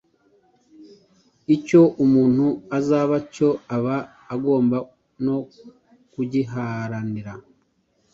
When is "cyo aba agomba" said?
3.33-4.77